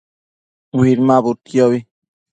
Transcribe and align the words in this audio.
Uinmabudquiobi 0.79 1.79